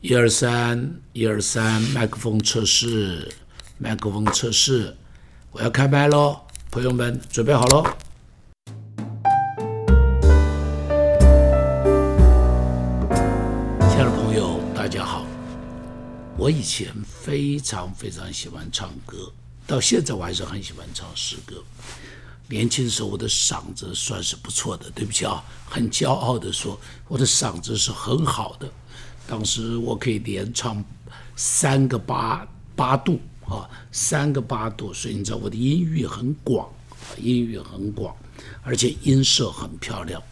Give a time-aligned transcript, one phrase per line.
[0.00, 3.30] 一二三，一二三，麦克风测试，
[3.76, 4.96] 麦克风测试，
[5.52, 7.84] 我要开麦喽，朋友们准备好喽。
[13.90, 15.26] 亲爱的朋友，大家好。
[16.38, 19.30] 我以前非常非常喜欢唱歌，
[19.66, 21.62] 到现在我还是很喜欢唱诗歌。
[22.48, 28.68] 年轻时候我的嗓子算是不错的，对不起啊，很骄傲的说我的嗓子是很好的。
[29.26, 30.82] 当时我可以连唱
[31.36, 36.66] 三个八八度啊，三个八度，所以你知道我的音域很广，
[37.18, 38.16] 音域很广，
[38.62, 40.22] 而且音色很漂亮，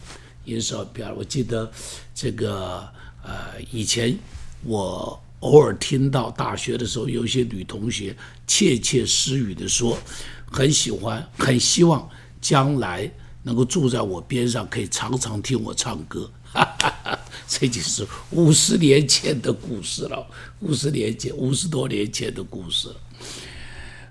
[0.45, 1.15] 音色很漂亮。
[1.15, 1.71] 我记得
[2.15, 2.87] 这个
[3.23, 4.17] 呃，以前
[4.63, 8.15] 我偶尔听到大学的时候，有一些女同学
[8.47, 9.97] 窃窃私语的说，
[10.51, 12.09] 很喜欢，很希望
[12.41, 13.11] 将来
[13.43, 16.29] 能够住在我边上，可以常常听我唱歌。
[16.53, 20.25] 哈哈哈，这就是五十年前的故事了，
[20.61, 22.95] 五十年前，五十多年前的故事了。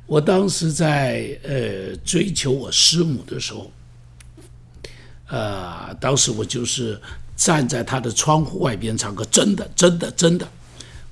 [0.07, 3.73] 我当时在呃追求我师母的时候，
[5.29, 7.01] 呃，当时我就是
[7.35, 10.49] 站在她的窗户外边唱歌，真的，真的，真的。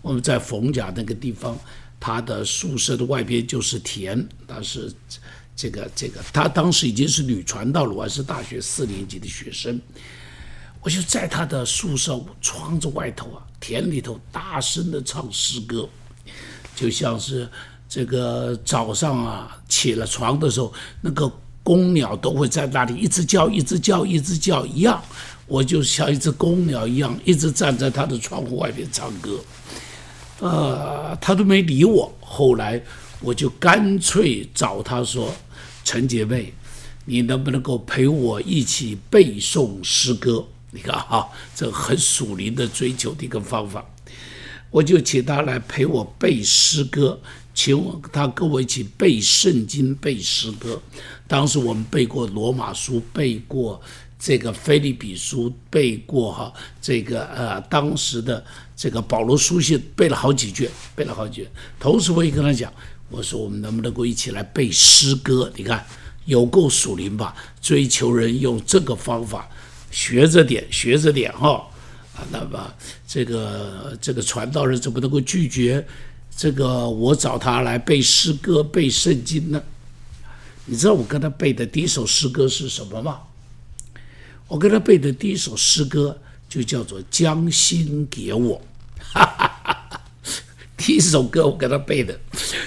[0.05, 1.59] 我们在冯家那个地方，
[1.99, 4.93] 他的宿舍的外边就是田，但是
[5.57, 9.81] 这个这个，他当时已经是女传道了，我还是大学四年级的学生。
[10.83, 15.89] 我就在他的宿舍窗子外头啊，田里头大声的唱诗歌，
[16.77, 17.49] 就像是
[17.89, 25.03] 这个早上啊起了床的时候，那个公鸟都会在那里一直叫，一直叫，一直叫一样。
[25.47, 29.39] 我就像一只公鸟一样，一直站在他的窗户外边唱歌，
[30.41, 32.13] 呃，他都没理我。
[32.21, 32.83] 后来
[33.21, 35.33] 我就干脆找他说
[35.85, 36.53] ：“陈姐妹，
[37.05, 43.85] 你能不能够陪我一起背诵诗歌？”你看哈，这很属灵的追求的一个方法，
[44.71, 47.21] 我就请他来陪我背诗歌，
[47.55, 50.83] 请我他跟我一起背圣经、背诗歌。
[51.29, 53.81] 当时我们背过罗马书，背过
[54.25, 58.43] 这个菲利比书，背过哈这个呃当时的
[58.75, 61.51] 这个保罗书信，背了好几卷，背了好几卷。
[61.79, 62.73] 同时我也跟他讲，
[63.11, 65.53] 我说我们能不能够一起来背诗歌？
[65.55, 65.85] 你看
[66.25, 67.37] 有够属灵吧？
[67.61, 69.47] 追求人用这个方法。
[69.91, 71.69] 学着点，学着点哈，
[72.17, 72.75] 啊，那么
[73.07, 75.87] 这个这个传道人怎么能够拒绝
[76.35, 79.63] 这个我找他来背诗歌、背圣经呢？
[80.65, 83.21] 你知道我跟他背的第一首诗歌是什么吗？
[84.55, 86.17] 我给他背的第一首诗歌
[86.49, 88.57] 就叫做《将心给我》，
[89.03, 89.27] 哈
[89.65, 90.01] 哈
[90.77, 92.17] 第一首歌我给他背的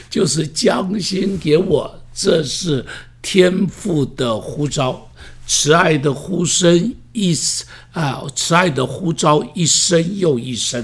[0.10, 2.86] 就是《将心给我》，这是
[3.22, 5.10] 天赋的呼召。
[5.46, 7.34] 慈爱的呼声一
[7.94, 10.84] 啊，慈爱的呼召一声又一声。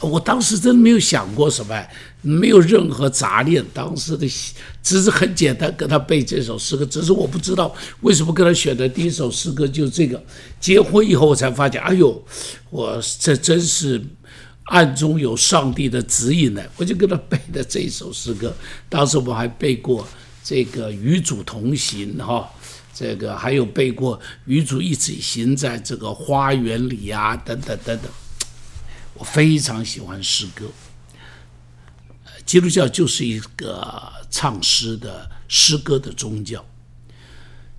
[0.00, 1.86] 我当时真的没有想过什么，
[2.22, 3.62] 没有任何杂念。
[3.74, 4.26] 当时的
[4.82, 6.86] 只是很简单，跟他背这首诗歌。
[6.86, 10.22] 只是我不知道为什么跟他选的第一首诗歌就这个。
[10.58, 12.22] 结婚以后我才发现，哎呦，
[12.70, 14.02] 我这真是
[14.64, 16.62] 暗中有上帝的指引呢。
[16.76, 18.54] 我就跟他背的这首诗歌。
[18.88, 20.08] 当时我还背过
[20.42, 22.48] 这个与主同行哈。
[22.92, 28.10] 这个还有背过与主一起行在这个花园里呀，等等等等。
[29.20, 30.66] 我非常喜欢诗歌。
[32.46, 36.64] 基督教就是一个唱诗的诗歌的宗教。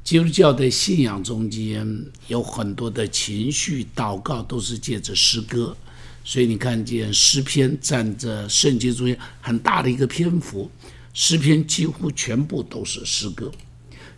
[0.03, 5.75] 基督教的信仰中间有很多的情绪祷告都是借着诗歌，
[6.23, 10.69] 所以你看见诗篇占着圣经中间很大的一个篇幅，
[11.11, 13.51] 诗篇几乎全部都是诗歌。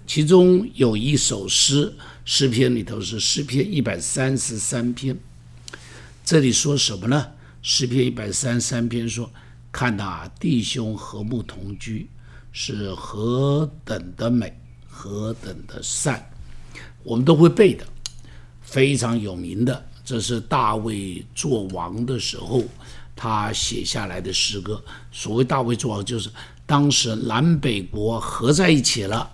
[0.05, 1.93] 其中有一首诗，
[2.25, 5.17] 诗篇里头是诗篇一百三十三篇。
[6.23, 7.27] 这里说什么呢？
[7.61, 9.29] 诗篇一百三三篇说
[9.73, 12.09] ：“看那弟兄和睦同居，
[12.53, 14.57] 是何等的美，
[14.87, 16.25] 何等的善。”
[17.03, 17.85] 我们都会背的，
[18.61, 19.85] 非常有名的。
[20.05, 22.63] 这是大卫做王的时候，
[23.17, 24.81] 他写下来的诗歌。
[25.11, 26.29] 所谓大卫做王，就是
[26.65, 29.29] 当时南北国合在一起了。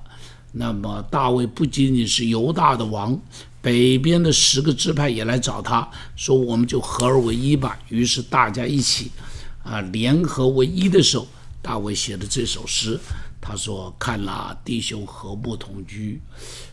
[0.52, 3.19] 那么大卫不仅仅是犹大的王，
[3.62, 9.12] 北边的十个支派也来找他说：“我们就合而为一吧。”于是大家一起
[9.64, 11.28] 啊联合为一的时候，
[11.62, 12.98] 大卫写的这首诗，
[13.42, 16.22] 他说：“看啦，弟兄和睦同居，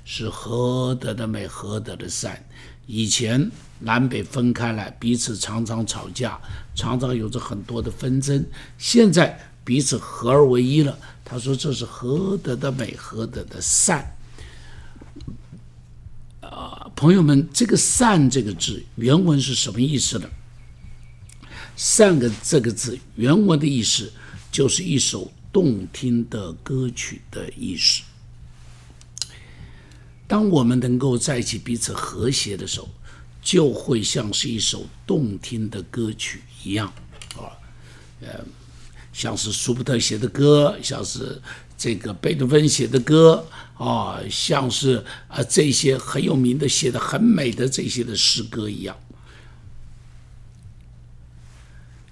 [0.05, 2.44] 是何等的美，何等的善。
[2.87, 3.50] 以前
[3.81, 6.38] 南北分开来，彼此常常吵架，
[6.77, 8.47] 常常有着很多的纷争。
[8.79, 10.97] 现在彼此合而为一了。”
[11.29, 14.15] 他说：“这是何等的美，何等的善！
[16.96, 20.26] 朋友们，这个“善”这个字原文是什么意思呢
[21.76, 24.10] ？“善”个这个字原文的意思
[24.50, 28.02] 就是一首动听的歌曲的意思。
[30.26, 32.88] 当我们能够在一起彼此和谐的时候，
[33.42, 36.90] 就会像是一首动听的歌曲一样
[37.37, 37.52] 啊，
[38.22, 38.42] 呃，
[39.12, 41.40] 像是舒伯特写的歌，像是
[41.76, 48.96] 这个贝多芬写的歌啊，像是啊这些很有名的、写的很美的这些的诗歌一样。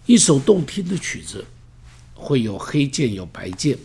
[0.07, 1.45] 一首动听的曲子，
[2.15, 3.79] 会有黑键有白键，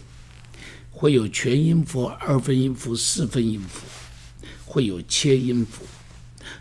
[0.92, 3.86] 会有全音符、二分音符、四分音符。
[4.72, 5.84] 会有切音符，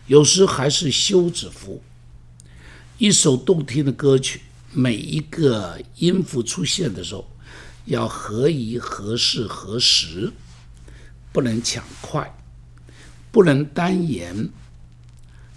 [0.06, 1.82] 有时还是休止符。
[2.96, 4.40] 一首动听的歌曲，
[4.72, 7.30] 每一个音符出现的时候，
[7.88, 10.30] 要合宜、合适、合时，
[11.32, 12.30] 不能抢快，
[13.32, 14.50] 不能单言，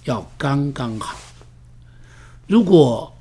[0.06, 1.20] 要刚刚好。
[2.48, 3.14] 如果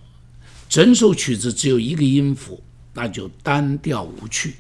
[0.69, 2.63] 整首曲子只有一个音符，
[2.95, 4.55] 那就单调无趣。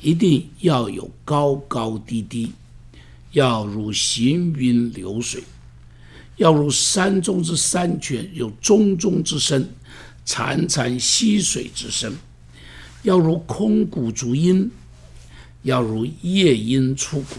[0.00, 2.52] 一定要有高高低低。
[3.30, 5.44] 要如行云流水，
[6.36, 9.66] 要如山中之山泉有淙淙之声，
[10.26, 12.12] 潺潺溪水之声；
[13.02, 14.70] 要如空谷足音，
[15.62, 17.36] 要如夜莺出谷，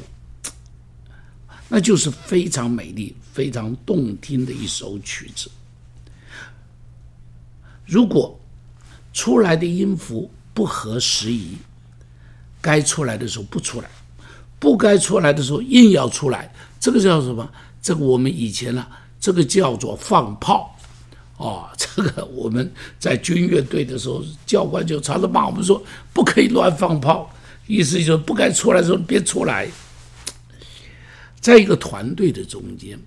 [1.70, 5.50] 那就是非常美丽、非常动听的一首曲子。
[7.86, 8.40] 如果
[9.12, 11.58] 出来的音符不合时宜，
[12.62, 13.90] 该出来的时候不出来。
[14.60, 17.52] 不该出来的时候硬要出来，这个叫什么？
[17.82, 18.88] 这个我们以前呢，
[19.20, 20.73] 这个叫做放炮，
[21.38, 25.84] 哦， 这个我们在军乐队的时候，教官就常常骂我们说，
[26.14, 27.34] 不可以乱放炮，
[27.68, 29.70] 意思就是不该出来的时候别出来。
[31.40, 33.00] 在一个团队的中间，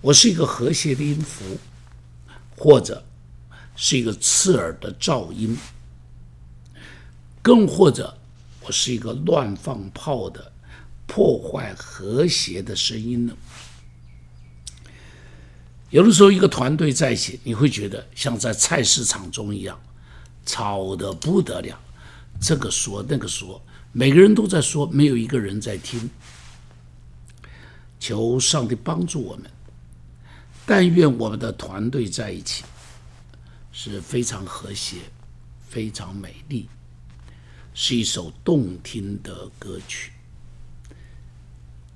[0.00, 1.58] 我是一个和谐的音符，
[2.56, 3.04] 或者
[3.76, 5.56] 是一个刺耳的噪音，
[7.42, 8.16] 更或者。
[8.64, 10.52] 我是一个乱放炮的、
[11.08, 13.34] 破坏和谐的声音呢。
[15.92, 19.78] 有的时候，一个团队在一起，你会觉得像在菜市场中一样，
[20.46, 21.78] 吵得不得了，
[22.40, 23.62] 这个说那个说，
[23.92, 26.08] 每个人都在说，没有一个人在听。
[28.00, 29.50] 求上帝帮助我们，
[30.64, 32.64] 但愿我们的团队在一起
[33.70, 34.96] 是非常和谐、
[35.68, 36.68] 非常美丽。
[37.74, 40.12] 是一首动听的歌曲，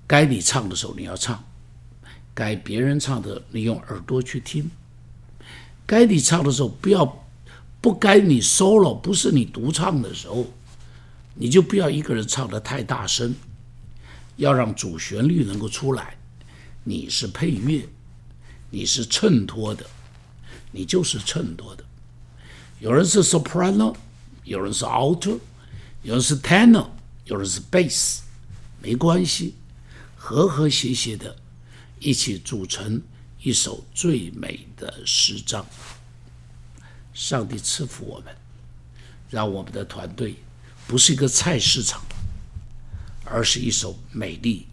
[0.07, 1.43] 该你唱的时候你要唱，
[2.37, 4.71] 该别人唱的你用耳朵去听，
[5.87, 7.27] 该你唱的时候不要，
[7.81, 10.47] 不该你 solo 不是你独唱的时候，
[11.35, 13.35] 你就不要一个人唱的太大声，
[14.37, 16.19] 要让主旋律能够出来，
[16.85, 17.89] 你是配乐，
[18.69, 19.87] 你是衬托的，
[20.73, 21.83] 你就是衬托的，
[22.81, 23.97] 有人是 soprano，
[24.45, 25.39] 有人是 alto。
[26.03, 26.87] 有人是 tenor，
[27.25, 28.21] 有人是 bass，
[28.81, 29.57] 没关系，
[30.15, 31.35] 和和谐谐的，
[31.99, 33.01] 一起组成
[33.41, 35.65] 一首最美的诗章。
[37.15, 38.37] 上帝赐福我们，
[39.31, 40.37] 让我们的团队
[40.87, 42.05] 不是一个菜市场，
[43.25, 44.67] 而是一首美丽、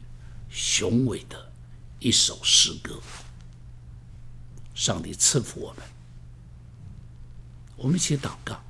[0.49, 1.51] 雄伟的
[1.99, 2.99] 一首诗歌。
[4.75, 5.83] 上帝赐福我们，
[7.77, 8.61] 我们一起祷告。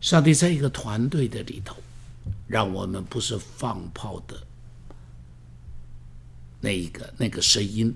[0.00, 1.76] 上帝在一个团队的里头，
[2.46, 4.42] 让我们不是放炮的
[6.64, 7.94] 那一个那个声音，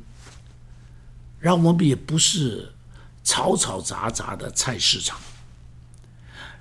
[1.41, 2.71] 让我们也不是
[3.25, 5.19] 嘈嘈杂杂的菜市场，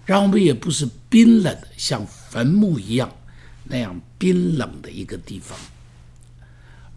[0.06, 3.14] 让我们也不是冰冷的像坟墓一样
[3.66, 5.60] 那样冰冷的一个地方，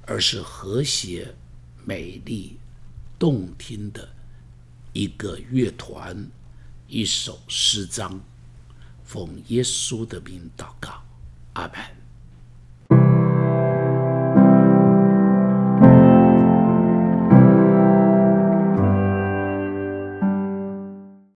[0.07, 1.35] 而是和谐、
[1.85, 2.57] 美丽、
[3.19, 4.09] 动听的
[4.93, 6.25] 一个乐团，
[6.87, 8.21] 一首诗章。
[9.02, 11.02] 奉耶稣的名祷告，
[11.55, 12.00] 阿门。